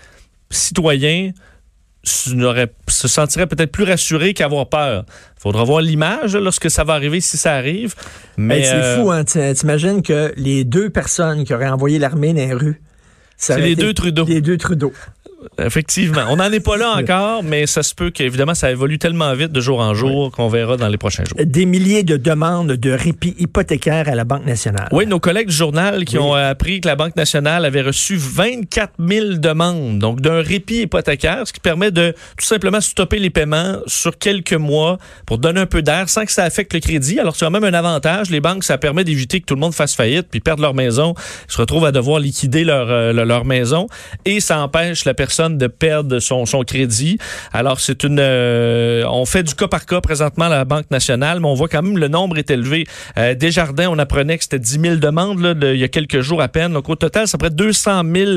citoyens 0.50 1.32
se 2.04 3.08
sentiraient 3.08 3.48
peut-être 3.48 3.72
plus 3.72 3.84
rassurés 3.84 4.34
qu'avoir 4.34 4.70
peur. 4.70 5.04
faudra 5.38 5.64
voir 5.64 5.82
l'image 5.82 6.36
lorsque 6.36 6.72
ça 6.72 6.84
va 6.84 6.94
arriver, 6.94 7.20
si 7.22 7.38
ça 7.38 7.54
arrive. 7.56 7.96
Mais 8.38 8.60
Hey, 8.60 8.66
c'est 8.66 8.74
euh, 8.74 9.02
fou, 9.02 9.12
hein? 9.12 9.24
T'imagines 9.26 10.02
que 10.02 10.34
les 10.38 10.64
deux 10.64 10.90
personnes 10.90 11.44
qui 11.44 11.54
auraient 11.54 11.68
envoyé 11.68 12.00
l'armée 12.00 12.34
dans 12.34 12.40
les 12.40 12.54
rues, 12.54 12.82
C'est 13.36 13.60
les 13.60 13.76
deux 13.76 13.94
Trudeau. 13.94 14.26
Les 14.26 14.42
deux 14.42 14.58
Trudeau. 14.58 14.94
Effectivement. 15.60 16.22
On 16.30 16.38
n'en 16.38 16.52
est 16.52 16.60
pas 16.60 16.78
là 16.78 16.92
encore, 16.98 17.44
mais 17.44 17.68
ça 17.68 17.84
se 17.84 17.94
peut 17.94 18.10
qu'évidemment, 18.10 18.56
ça 18.56 18.72
évolue 18.72 18.98
tellement 18.98 19.34
vite 19.34 19.52
de 19.52 19.62
jour 19.62 19.80
en 19.80 19.94
jour 19.94 20.32
qu'on 20.32 20.48
verra 20.48 20.78
dans 20.78 20.88
les 20.88 20.98
prochains 20.98 21.24
jours. 21.26 21.38
Des 21.44 21.66
milliers 21.66 22.04
de 22.04 22.18
demandes 22.18 22.72
de 22.74 22.92
répit 22.92 23.36
hypothécaire 23.38 24.08
à 24.10 24.16
la 24.16 24.24
Banque 24.24 24.46
nationale. 24.46 24.88
Oui, 24.92 25.06
nos 25.06 25.20
collègues 25.20 25.48
du 25.50 25.56
journal 25.56 26.06
qui 26.06 26.18
Oui. 26.18 26.24
ont 26.24 26.34
appris 26.34 26.82
que 26.82 26.88
la 26.88 26.96
Banque 26.96 27.16
nationale 27.16 27.66
avait 27.66 27.82
reçu 27.84 28.16
24 28.18 28.94
000 29.00 29.26
demandes, 29.36 30.00
donc 30.00 30.22
d'un 30.22 30.42
répit 30.42 30.82
hypothécaire, 30.82 31.44
ce 31.46 31.54
qui 31.54 31.60
permet 31.60 31.92
de 31.92 32.16
tout 32.38 32.46
simplement 32.46 32.82
stopper 32.82 33.20
les 33.20 33.30
paiements 33.30 33.78
sur 33.86 34.18
quelques 34.18 34.54
mois 34.54 34.98
pour 35.28 35.38
donner 35.38 35.60
un 35.62 35.66
peu 35.68 35.84
d'air 35.84 36.10
sans 36.10 36.26
que 36.26 36.32
ça 36.32 36.44
affecte 36.46 36.74
le 36.74 36.80
crédit. 36.80 37.20
Alors, 37.20 37.36
c'est 37.36 37.46
quand 37.46 37.52
même 37.52 37.64
un 37.64 37.74
avantage. 37.74 38.32
Les 38.32 38.42
banques, 38.42 38.64
ça 38.64 38.78
permet 38.80 39.04
d'éviter 39.04 39.40
que 39.40 39.46
tout 39.46 39.54
le 39.56 39.62
monde 39.62 39.74
fasse 39.76 39.94
faillite 39.96 40.28
puis 40.32 40.40
perde 40.40 40.60
leur 40.62 40.74
maison, 40.74 41.14
se 41.48 41.58
retrouvent 41.60 41.86
à 41.86 41.92
devoir 41.92 42.20
liquider 42.20 42.64
leur, 42.64 42.90
euh, 42.90 43.14
leur 43.14 43.46
maison 43.46 43.88
et 44.26 44.40
ça 44.40 44.60
empêche 44.60 45.06
la 45.06 45.14
personne 45.14 45.27
de 45.30 45.68
perdre 45.68 46.20
son, 46.20 46.46
son 46.46 46.62
crédit. 46.64 47.18
Alors, 47.54 47.80
c'est 47.80 48.04
une... 48.04 48.20
euh, 48.20 49.04
on 49.10 49.26
fait 49.26 49.44
du 49.44 49.54
cas 49.56 49.68
par 49.68 49.86
cas 49.86 50.02
présentement 50.02 50.46
à 50.46 50.50
la 50.50 50.66
Banque 50.66 50.90
nationale, 50.92 51.40
mais 51.40 51.48
on 51.48 51.54
voit 51.54 51.68
quand 51.68 51.82
même 51.82 51.98
le 51.98 52.08
nombre 52.08 52.38
est 52.38 52.50
élevé. 52.52 52.86
Euh, 53.18 53.34
Desjardins, 53.36 53.88
on 53.90 54.00
apprenait 54.00 54.38
que 54.38 54.44
c'était 54.44 54.60
10 54.60 54.80
000 54.80 54.96
demandes 54.98 55.40
là, 55.42 55.54
de- 55.54 55.74
il 55.74 55.80
y 55.80 55.84
a 55.84 55.88
quelques 55.88 56.22
jours 56.22 56.42
à 56.42 56.48
peine. 56.48 56.74
Donc, 56.74 56.90
au 56.90 56.96
total, 56.96 57.28
ça 57.28 57.38
ferait 57.38 57.50
200 57.52 58.04
000 58.16 58.32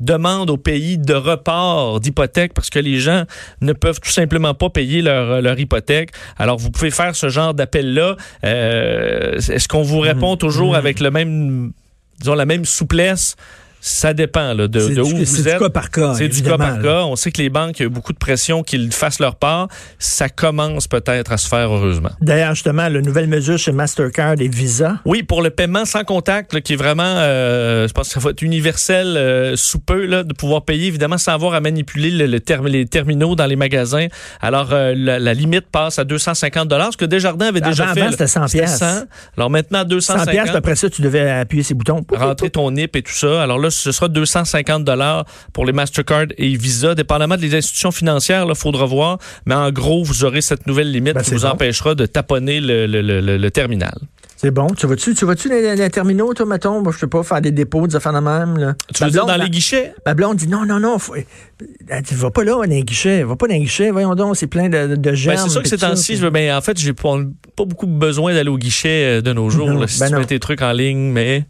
demandes 0.00 0.50
au 0.50 0.56
pays 0.56 0.98
de 0.98 1.14
report 1.14 2.00
d'hypothèque 2.00 2.52
parce 2.54 2.70
que 2.70 2.78
les 2.78 2.98
gens 2.98 3.24
ne 3.60 3.72
peuvent 3.72 4.00
tout 4.00 4.10
simplement 4.10 4.54
pas 4.54 4.70
payer 4.70 5.02
leur, 5.02 5.40
leur 5.42 5.58
hypothèque. 5.58 6.10
Alors, 6.38 6.58
vous 6.58 6.70
pouvez 6.70 6.90
faire 6.90 7.14
ce 7.16 7.28
genre 7.28 7.54
d'appel-là. 7.54 8.16
Euh, 8.44 9.36
Est-ce 9.36 9.68
qu'on 9.68 9.82
vous 9.82 10.00
répond 10.00 10.36
toujours 10.36 10.76
avec 10.76 11.00
le 11.00 11.10
même, 11.10 11.72
disons, 12.18 12.34
la 12.34 12.46
même 12.46 12.64
souplesse? 12.64 13.36
Ça 13.84 14.14
dépend 14.14 14.54
là, 14.54 14.68
de, 14.68 14.80
où 14.80 14.88
du, 14.94 15.00
vous 15.00 15.24
c'est 15.24 15.42
du 15.42 15.48
êtes. 15.48 15.58
cas 15.58 15.68
par 15.68 15.90
cas. 15.90 16.14
C'est 16.14 16.28
du 16.28 16.40
cas 16.42 16.56
par 16.56 16.76
là. 16.76 16.82
cas. 16.82 17.02
On 17.02 17.16
sait 17.16 17.32
que 17.32 17.42
les 17.42 17.48
banques, 17.50 17.80
il 17.80 17.82
y 17.82 17.84
a 17.84 17.86
eu 17.86 17.90
beaucoup 17.90 18.12
de 18.12 18.18
pression 18.18 18.62
qu'ils 18.62 18.92
fassent 18.92 19.18
leur 19.18 19.34
part. 19.34 19.66
Ça 19.98 20.28
commence 20.28 20.86
peut-être 20.86 21.32
à 21.32 21.36
se 21.36 21.48
faire, 21.48 21.68
heureusement. 21.74 22.10
D'ailleurs, 22.20 22.54
justement, 22.54 22.88
la 22.88 23.00
nouvelle 23.00 23.26
mesure 23.26 23.58
chez 23.58 23.72
Mastercard 23.72 24.34
et 24.40 24.46
Visa. 24.46 24.98
Oui, 25.04 25.24
pour 25.24 25.42
le 25.42 25.50
paiement 25.50 25.84
sans 25.84 26.04
contact, 26.04 26.52
là, 26.54 26.60
qui 26.60 26.74
est 26.74 26.76
vraiment, 26.76 27.02
euh, 27.04 27.88
je 27.88 27.92
pense 27.92 28.06
que 28.06 28.14
ça 28.14 28.20
va 28.20 28.30
être 28.30 28.42
universel 28.42 29.16
euh, 29.16 29.56
sous 29.56 29.80
peu, 29.80 30.06
là, 30.06 30.22
de 30.22 30.32
pouvoir 30.32 30.62
payer, 30.64 30.86
évidemment, 30.86 31.18
sans 31.18 31.32
avoir 31.32 31.54
à 31.54 31.60
manipuler 31.60 32.12
le, 32.12 32.26
le 32.26 32.38
term- 32.38 32.68
les 32.68 32.86
terminaux 32.86 33.34
dans 33.34 33.46
les 33.46 33.56
magasins. 33.56 34.06
Alors, 34.40 34.68
euh, 34.72 34.94
la, 34.96 35.18
la 35.18 35.34
limite 35.34 35.66
passe 35.72 35.98
à 35.98 36.04
250 36.04 36.70
ce 36.92 36.96
que 36.96 37.04
Desjardins 37.04 37.46
avait 37.48 37.60
déjà 37.60 37.84
Avant, 37.86 37.94
fait. 37.94 38.00
avant, 38.02 38.10
c'était 38.12 38.26
100 38.28 38.46
piastres. 38.46 38.78
100. 38.78 39.02
Alors 39.36 39.50
maintenant, 39.50 39.80
100 39.80 39.84
250 39.86 40.30
piastres, 40.30 40.56
après 40.56 40.76
ça, 40.76 40.88
tu 40.88 41.02
devais 41.02 41.28
appuyer 41.28 41.64
ces 41.64 41.74
boutons. 41.74 42.04
rentrer 42.12 42.50
ton 42.50 42.70
NIP 42.70 42.94
et 42.96 43.02
tout 43.02 43.12
ça. 43.12 43.42
Alors 43.42 43.58
là, 43.58 43.70
ce 43.72 43.92
sera 43.92 44.08
250 44.08 44.84
dollars 44.84 45.24
pour 45.52 45.64
les 45.66 45.72
Mastercard 45.72 46.26
et 46.38 46.56
Visa, 46.56 46.94
dépendamment 46.94 47.36
des 47.36 47.54
institutions 47.54 47.90
financières. 47.90 48.46
Il 48.48 48.54
faudra 48.54 48.86
voir. 48.86 49.18
Mais 49.46 49.54
en 49.54 49.70
gros, 49.70 50.04
vous 50.04 50.24
aurez 50.24 50.40
cette 50.40 50.66
nouvelle 50.66 50.90
limite 50.90 51.14
Ben, 51.14 51.22
qui 51.22 51.34
vous 51.34 51.40
bon. 51.40 51.48
empêchera 51.48 51.94
de 51.94 52.06
taponner 52.06 52.60
le, 52.60 52.86
le- 52.86 53.02
le- 53.02 53.20
le- 53.20 53.36
le 53.38 53.50
terminal. 53.50 53.98
C'est 54.36 54.50
bon. 54.50 54.66
Tu 54.76 54.88
vas-tu, 54.88 55.14
tu 55.14 55.24
vas-tu 55.24 55.48
dans 55.48 55.54
les, 55.54 55.76
les 55.76 55.88
terminaux, 55.90 56.34
toi, 56.34 56.46
mettons? 56.46 56.82
Moi, 56.82 56.90
je 56.92 56.98
sais 56.98 57.06
pas, 57.06 57.22
faire 57.22 57.40
des 57.40 57.52
dépôts, 57.52 57.86
des 57.86 57.94
affaires 57.94 58.12
de 58.12 58.18
même, 58.18 58.58
là. 58.58 58.74
Tu 58.92 59.04
veux 59.04 59.10
dire 59.10 59.24
dans 59.24 59.36
les 59.36 59.48
guichets? 59.48 59.94
Ma 60.04 60.14
blonde 60.14 60.36
dit 60.36 60.48
non, 60.48 60.66
non, 60.66 60.80
non. 60.80 60.98
Faut... 60.98 61.14
Elle 61.14 62.02
dit, 62.02 62.14
va 62.16 62.32
pas 62.32 62.42
là, 62.42 62.54
dans 62.54 62.62
les 62.62 62.82
guichets. 62.82 63.22
Va 63.22 63.36
pas 63.36 63.46
dans 63.46 63.54
les 63.54 63.60
guichets. 63.60 63.92
Voyons 63.92 64.16
donc, 64.16 64.36
c'est 64.36 64.48
plein 64.48 64.68
de, 64.68 64.96
de 64.96 65.14
germes. 65.14 65.36
Ben, 65.36 65.42
c'est 65.44 65.48
sûr 65.50 65.62
que 65.62 65.68
ces 65.68 65.78
temps-ci, 65.78 66.16
ben, 66.32 66.56
en 66.56 66.60
fait, 66.60 66.76
j'ai 66.76 66.92
pas, 66.92 67.18
pas 67.54 67.64
beaucoup 67.64 67.86
besoin 67.86 68.34
d'aller 68.34 68.50
au 68.50 68.58
guichet 68.58 69.18
euh, 69.18 69.20
de 69.20 69.32
nos 69.32 69.48
jours. 69.48 69.68
Non, 69.70 69.78
là, 69.78 69.86
si 69.86 70.00
ben 70.00 70.06
tu 70.08 70.12
non. 70.14 70.18
mets 70.18 70.26
tes 70.26 70.40
trucs 70.40 70.60
en 70.62 70.72
ligne, 70.72 71.12
mais 71.12 71.44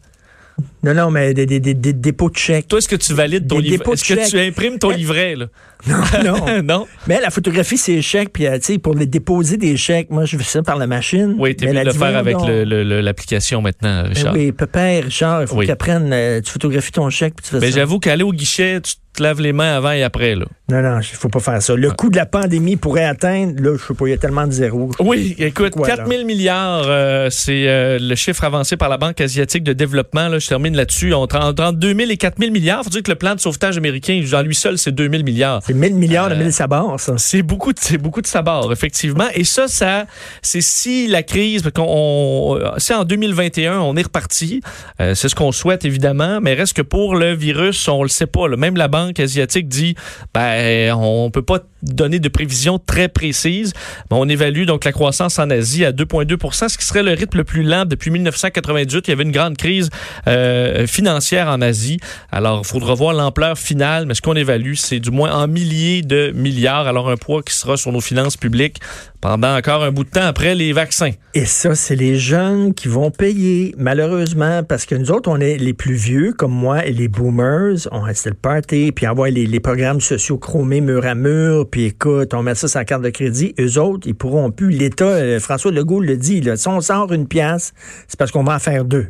Non, 0.85 0.95
non, 0.95 1.11
mais 1.11 1.33
des, 1.33 1.47
des, 1.47 1.61
des, 1.61 1.75
des 1.75 1.93
dépôts 1.93 2.29
de 2.31 2.37
chèques. 2.37 2.67
toi, 2.67 2.79
est-ce 2.79 2.89
que 2.89 2.97
tu 2.97 3.15
valides 3.15 3.47
ton 3.47 3.59
livret? 3.59 3.85
Est-ce 3.93 4.15
que 4.15 4.29
tu 4.31 4.39
imprimes 4.41 4.79
ton 4.79 4.91
livret? 4.91 5.37
Là? 5.37 5.47
Non, 5.87 5.97
non. 6.25 6.63
non? 6.63 6.87
Mais 7.07 7.21
la 7.21 7.31
photographie, 7.31 7.77
c'est 7.79 8.01
chèques, 8.03 8.33
puis 8.33 8.47
euh, 8.47 8.59
tu 8.59 8.65
sais, 8.75 8.79
pour 8.79 8.95
les 8.95 9.07
déposer 9.07 9.57
des 9.57 9.77
chèques, 9.77 10.11
moi, 10.11 10.25
je 10.25 10.37
fais 10.37 10.45
ça 10.45 10.63
par 10.63 10.77
la 10.79 10.87
machine. 10.87 11.37
Oui, 11.39 11.55
t'es 11.55 11.67
Mais 11.67 11.73
mieux 11.73 11.81
de 11.81 11.85
le 11.87 11.93
faire 11.93 12.17
avec 12.17 12.37
le- 12.47 12.65
le- 12.65 13.01
l'application 13.01 13.63
maintenant, 13.63 14.03
Ben 14.03 14.09
Richard. 14.09 14.35
oui, 14.35 14.51
pépère, 14.53 15.05
Richard, 15.05 15.43
il 15.43 15.47
faut 15.49 15.57
Oui. 15.57 15.67
qu'elle 15.67 15.77
prenne, 15.77 16.11
euh, 16.13 16.41
tu 16.41 16.51
photographies 16.51 16.93
ton 16.93 17.09
chèque, 17.11 17.35
puis 17.37 17.45
tu 17.45 17.51
fais 17.51 17.61
Mais 17.61 17.71
ça. 17.71 17.79
j'avoue 17.79 17.99
qu'aller 18.01 18.23
au 18.25 18.33
guichet, 18.33 18.81
tu 18.81 18.95
te 19.15 19.23
laves 19.23 19.41
les 19.43 19.53
mains 19.53 19.77
avant 19.77 19.91
et 19.91 20.03
après. 20.05 20.35
Là. 20.37 20.47
Non, 20.71 20.81
non, 20.83 21.01
il 21.01 21.05
faut 21.05 21.29
pas 21.29 21.41
faire 21.41 21.61
ça. 21.61 21.75
Le 21.77 21.91
coût 21.91 22.09
de 22.11 22.17
la 22.17 22.25
pandémie 22.27 22.77
pourrait 22.77 23.05
atteindre, 23.05 23.61
là, 23.63 23.77
je 23.79 23.85
sais 23.87 23.93
pas, 23.95 24.07
il 24.07 24.11
y 24.11 24.15
a 24.15 24.17
tellement 24.19 24.47
de 24.47 24.53
zéros. 24.53 24.91
Oui, 25.01 25.35
écoute, 25.39 25.73
Quoi, 25.75 25.87
4 25.87 25.99
là? 25.99 26.07
000 26.09 26.25
milliards, 26.25 26.85
euh, 26.87 27.29
c'est 27.31 27.69
euh, 27.69 27.99
le 28.01 28.15
chiffre 28.15 28.43
avancé 28.45 28.77
par 28.79 28.89
la 28.89 28.97
Banque 28.99 29.21
asiatique 29.21 29.65
de 29.65 29.73
développement. 29.75 30.29
Là, 30.29 30.39
je 30.39 30.49
termine 30.49 30.72
là-dessus. 30.77 31.13
Entre, 31.15 31.37
entre 31.37 31.73
2 31.73 31.95
000 31.95 32.11
et 32.11 32.17
4 32.17 32.39
000 32.39 32.51
milliards. 32.53 32.85
faut 32.85 32.91
dire 32.91 33.03
que 33.03 33.11
le 33.11 33.17
plan 33.17 33.35
de 33.35 33.41
sauvetage 33.41 33.77
américain, 33.77 34.23
dans 34.31 34.43
lui 34.43 34.55
seul, 34.55 34.79
c'est 34.79 34.93
2 34.93 35.09
000 35.11 35.23
milliards. 35.23 35.61
C'est 35.67 35.75
1000 35.75 35.95
milliards 35.95 36.29
de 36.29 36.35
Euh, 36.35 36.39
1000 36.39 36.53
sabords, 36.53 36.99
ça. 37.01 37.15
C'est 37.19 37.43
beaucoup, 37.43 37.73
de, 37.73 37.79
c'est 37.81 37.99
beaucoup 37.99 38.21
de 38.23 38.27
sabords, 38.27 38.73
effectivement. 38.73 39.27
Et 39.35 39.45
ça, 39.45 39.69
ça, 39.69 40.07
c'est 40.43 40.61
si 40.61 41.07
la 41.07 41.23
crise, 41.23 41.63
qu'on, 41.75 41.85
on- 41.87 42.79
si 42.79 42.93
en 42.95 43.05
2021 43.05 43.79
on 43.81 43.97
est 43.97 44.03
reparti, 44.03 44.61
euh, 45.01 45.15
c'est 45.15 45.29
ce 45.29 45.35
qu'on 45.35 45.53
souhaite 45.53 45.85
évidemment, 45.85 46.41
mais 46.41 46.55
reste 46.55 46.75
que 46.77 46.83
pour 46.83 47.15
le 47.17 47.35
virus, 47.35 47.89
on 47.89 48.03
le 48.03 48.09
sait 48.09 48.27
pas. 48.27 48.49
là. 48.49 48.57
Même 48.57 48.77
la 48.77 48.89
banque 48.89 49.21
asiatique 49.21 49.69
dit, 49.69 49.95
ben, 50.35 50.93
on 50.95 51.31
peut 51.31 51.43
pas 51.43 51.59
donner 51.83 52.19
de 52.19 52.29
prévisions 52.29 52.79
très 52.79 53.09
précises. 53.09 53.73
On 54.11 54.29
évalue 54.29 54.65
donc 54.65 54.85
la 54.85 54.93
croissance 54.93 55.39
en 55.39 55.51
Asie 55.51 55.85
à 55.85 55.93
2,2% 55.93 56.69
ce 56.69 56.79
qui 56.79 56.85
serait 56.85 57.03
le 57.03 57.13
rythme 57.13 57.39
le 57.39 57.45
plus 57.45 57.63
lent 57.63 57.85
depuis 57.85 58.11
1998. 58.11 59.09
Il 59.09 59.11
y 59.11 59.13
avait 59.13 59.23
une 59.23 59.33
grande 59.33 59.57
crise 59.57 59.91
euh, 60.27 60.87
financière 60.87 61.49
en 61.49 61.61
Asie. 61.61 61.99
Alors, 62.31 62.63
il 62.65 62.67
faudra 62.67 62.95
voir 62.95 63.13
l'ampleur 63.13 63.59
finale, 63.59 64.07
mais 64.07 64.15
ce 64.15 64.23
qu'on 64.23 64.35
évalue, 64.35 64.75
c'est 64.75 65.01
du 65.01 65.11
moins 65.11 65.33
en 65.33 65.49
milliers 65.49 66.03
de 66.03 66.33
milliards. 66.35 66.87
Alors, 66.87 67.09
un 67.11 67.17
poids 67.17 67.43
qui 67.43 67.55
sera 67.55 67.77
sur 67.77 67.93
nos 67.93 68.01
finances 68.01 68.37
publiques 68.37 68.81
pendant 69.23 69.57
encore 69.57 69.85
un 69.85 69.93
bout 69.93 70.03
de 70.03 70.11
temps 70.11 70.27
après 70.27 70.55
les 70.57 70.73
vaccins. 70.73 71.13
Et 71.35 71.45
ça, 71.45 71.77
c'est 71.77 71.95
les 71.95 72.17
jeunes 72.17 72.75
qui 72.75 72.89
vont 72.89 73.13
payer, 73.13 73.73
malheureusement, 73.79 74.65
parce 74.65 74.85
que 74.85 74.97
nous 74.97 75.13
autres, 75.13 75.31
on 75.31 75.39
est 75.39 75.59
les 75.59 75.73
plus 75.73 75.95
vieux, 75.95 76.33
comme 76.33 76.53
moi, 76.53 76.85
et 76.85 76.93
les 76.93 77.07
boomers, 77.07 77.89
on 77.93 78.01
restait 78.01 78.31
le 78.31 78.37
party, 78.37 78.91
puis 78.91 79.07
envoie 79.07 79.31
les, 79.31 79.47
les 79.47 79.61
programmes 79.61 80.01
sociaux 80.01 80.39
chromés 80.39 80.81
mur 80.81 81.07
à 81.07 81.15
mur, 81.15 81.69
puis 81.73 81.87
écoute, 81.87 82.35
on 82.35 82.43
met 82.45 82.55
ça 82.55 82.69
sur 82.69 82.79
la 82.79 82.85
carte 82.85 83.03
de 83.03 83.11
crédit. 83.11 83.55
Eux 83.59 83.79
autres, 83.81 84.07
ils 84.07 84.15
pourront 84.15 84.53
plus. 84.53 84.71
L'État, 84.71 85.07
euh, 85.07 85.41
François 85.41 85.73
Legault 85.73 86.01
le 86.01 86.17
dit, 86.17 86.41
là, 86.41 86.55
si 86.57 86.69
on 86.69 86.81
sort 86.81 87.13
une 87.13 87.27
pièce, 87.27 87.73
c'est 88.07 88.17
parce 88.19 88.31
qu'on 88.31 88.45
va 88.45 88.55
en 88.55 88.59
faire 88.61 88.85
deux. 88.85 89.09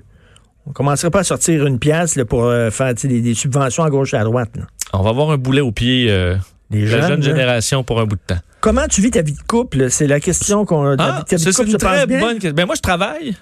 On 0.67 0.71
commencerait 0.73 1.11
pas 1.11 1.19
à 1.21 1.25
sortir 1.25 1.67
une 1.67 1.79
pièce 1.81 2.15
là, 2.17 2.25
pour 2.25 2.45
euh, 2.45 2.71
faire 2.71 2.95
des, 2.95 3.21
des 3.21 3.35
subventions 3.35 3.83
à 3.83 3.91
gauche 3.91 4.15
et 4.15 4.17
à 4.17 4.25
droite. 4.25 4.51
là. 4.57 4.63
On 4.93 5.03
va 5.03 5.11
avoir 5.11 5.31
un 5.33 5.37
boulet 5.39 5.61
au 5.61 5.73
pied 5.73 6.07
euh, 6.09 6.37
Les 6.71 6.83
de 6.83 6.87
la 6.87 6.91
jeunes, 7.01 7.09
jeune 7.09 7.23
génération 7.25 7.83
pour 7.83 8.01
un 8.01 8.05
bout 8.07 8.15
de 8.17 8.21
temps. 8.35 8.41
Comment 8.61 8.87
tu 8.89 9.01
vis 9.03 9.11
ta 9.11 9.23
vie 9.23 9.33
de 9.33 9.43
couple? 9.47 9.91
C'est 9.91 10.07
la 10.07 10.21
question 10.21 10.65
qu'on. 10.65 10.97
ta 10.97 11.05
Ah, 11.05 11.25
c'est 11.27 11.59
une 11.67 11.77
très 11.77 12.07
bien? 12.07 12.21
bonne 12.21 12.35
question. 12.35 12.53
Ben, 12.55 12.65
moi, 12.67 12.77
je 12.77 12.81
travaille. 12.81 13.37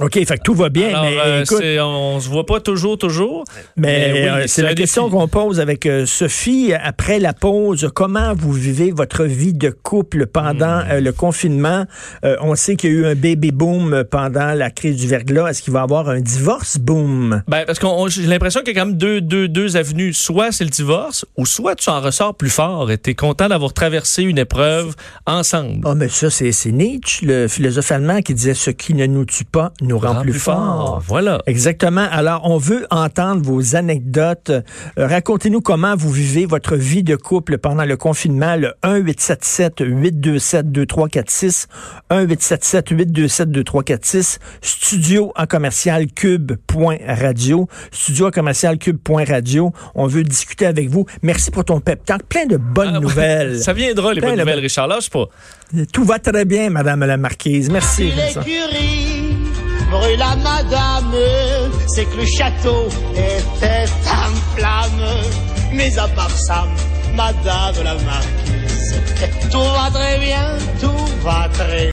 OK, 0.00 0.14
fait 0.14 0.26
que 0.38 0.42
tout 0.42 0.54
va 0.54 0.70
bien, 0.70 0.88
Alors, 0.88 1.04
mais 1.04 1.18
euh, 1.20 1.42
écoute, 1.42 1.62
on 1.80 2.18
se 2.18 2.28
voit 2.28 2.46
pas 2.46 2.58
toujours, 2.60 2.98
toujours. 2.98 3.44
Mais, 3.76 4.10
Mais 4.12 4.12
oui, 4.12 4.28
euh, 4.28 4.44
c'est 4.48 4.62
la 4.62 4.74
question 4.74 5.08
qu'on 5.08 5.28
pose 5.28 5.60
avec 5.60 5.86
euh, 5.86 6.04
Sophie 6.04 6.72
après 6.74 7.20
la 7.20 7.32
pause. 7.32 7.88
Comment 7.94 8.34
vous 8.34 8.52
vivez 8.52 8.90
votre 8.90 9.24
vie 9.24 9.52
de 9.52 9.70
couple 9.70 10.26
pendant 10.26 10.64
Hmm. 10.84 10.98
le 10.98 11.12
confinement? 11.12 11.84
Euh, 12.24 12.36
on 12.40 12.56
sait 12.56 12.74
qu'il 12.74 12.90
y 12.90 12.94
a 12.94 12.96
eu 12.96 13.06
un 13.06 13.14
baby 13.14 13.52
boom 13.52 14.02
pendant 14.10 14.52
la 14.54 14.70
crise 14.70 14.96
du 14.96 15.06
verglas. 15.06 15.50
Est-ce 15.50 15.62
qu'il 15.62 15.72
va 15.72 15.80
y 15.80 15.82
avoir 15.82 16.08
un 16.08 16.20
divorce 16.20 16.78
boom? 16.78 17.42
Ben, 17.46 17.64
parce 17.64 17.78
qu'on 17.78 18.08
j'ai 18.08 18.22
l'impression 18.26 18.60
qu'il 18.62 18.74
y 18.74 18.78
a 18.78 18.80
quand 18.80 18.86
même 18.88 18.96
deux, 18.98 19.20
deux, 19.20 19.46
deux 19.46 19.76
avenues. 19.76 20.12
Soit 20.12 20.50
c'est 20.50 20.64
le 20.64 20.70
divorce, 20.70 21.24
ou 21.36 21.46
soit 21.46 21.76
tu 21.76 21.88
en 21.90 22.00
ressors 22.00 22.34
plus 22.34 22.50
fort 22.50 22.90
et 22.90 22.98
tu 22.98 23.10
es 23.10 23.14
content 23.14 23.48
d'avoir 23.48 23.72
traversé 23.72 24.22
une 24.24 24.38
épreuve 24.38 24.94
ensemble. 25.26 25.80
Ah, 25.84 25.94
mais 25.94 26.08
ça, 26.08 26.30
c'est 26.30 26.50
c'est 26.50 26.72
Nietzsche, 26.72 27.24
le 27.26 27.46
philosophe 27.48 27.92
allemand, 27.92 28.20
qui 28.22 28.34
disait 28.34 28.54
ce 28.54 28.70
qui 28.70 28.94
ne 28.94 29.06
nous 29.06 29.24
tue 29.24 29.44
pas 29.44 29.72
nous 29.86 29.98
rend, 29.98 30.20
plus, 30.22 30.32
fort. 30.34 31.02
Voilà. 31.06 31.38
Exactement. 31.46 32.06
Alors, 32.10 32.42
on 32.44 32.58
veut 32.58 32.86
entendre 32.90 33.42
vos 33.42 33.76
anecdotes. 33.76 34.50
Euh, 34.50 34.62
Racontez-nous 34.96 35.60
comment 35.60 35.94
vous 35.96 36.10
vivez 36.10 36.46
votre 36.46 36.76
vie 36.76 37.02
de 37.02 37.16
couple 37.16 37.58
pendant 37.58 37.84
le 37.84 37.96
confinement. 37.96 38.56
Le 38.56 38.72
1-877-827-2346. 38.82 41.66
1-877-827-2346. 42.10 44.38
Studio 44.62 45.32
en 45.36 45.46
commercial 45.46 46.06
cube.radio. 46.12 47.68
Studio 47.90 48.28
en 48.28 48.30
commercial 48.30 48.78
cube.radio. 48.78 49.72
On 49.94 50.06
veut 50.06 50.22
discuter 50.22 50.66
avec 50.66 50.88
vous. 50.88 51.06
Merci 51.22 51.50
pour 51.50 51.64
ton 51.64 51.80
pep 51.80 52.04
talk. 52.04 52.22
Plein 52.24 52.46
de 52.46 52.56
bonnes 52.56 52.94
Ah, 52.96 53.00
nouvelles. 53.00 53.58
Ça 53.60 53.72
viendra, 53.72 54.14
les 54.14 54.20
Ben, 54.20 54.30
bonnes 54.30 54.38
nouvelles, 54.40 54.60
Richard. 54.60 54.88
Lâche 54.88 55.10
pas. 55.10 55.26
Tout 55.92 56.04
va 56.04 56.18
très 56.18 56.44
bien, 56.44 56.70
Madame 56.70 57.04
la 57.04 57.16
Marquise. 57.16 57.70
Merci. 57.70 58.12
À 59.94 60.36
madame, 60.36 61.14
c'est 61.86 62.04
que 62.04 62.16
le 62.16 62.26
château 62.26 62.88
était 63.12 63.88
en 64.10 64.56
flamme. 64.56 65.06
Mais 65.72 65.96
à 65.96 66.08
part 66.08 66.30
ça, 66.30 66.66
madame 67.14 67.84
la 67.84 67.94
marquise, 67.94 69.00
tout 69.52 69.58
va 69.58 69.90
très 69.92 70.18
bien, 70.18 70.58
tout 70.80 71.06
va 71.22 71.48
très 71.52 71.92